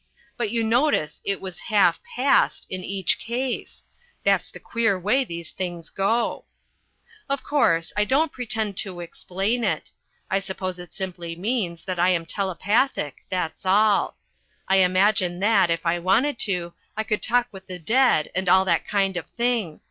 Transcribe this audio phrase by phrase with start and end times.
[0.35, 3.83] But you notice it was half past in each case.
[4.23, 6.45] That's the queer way these things go.
[7.29, 9.91] Of course, I don't pretend to explain it.
[10.27, 14.17] I suppose it simply means that I am telepathic that's all.
[14.67, 18.65] I imagine that, if I wanted to, I could talk with the dead and all
[18.65, 19.79] that kind of thing.